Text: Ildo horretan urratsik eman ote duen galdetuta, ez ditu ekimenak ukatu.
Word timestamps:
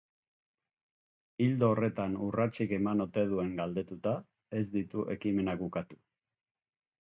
Ildo 1.47 1.67
horretan 1.73 2.15
urratsik 2.27 2.73
eman 2.77 3.03
ote 3.05 3.27
duen 3.35 3.53
galdetuta, 3.61 4.15
ez 4.61 4.63
ditu 4.79 5.07
ekimenak 5.19 5.63
ukatu. 5.69 6.01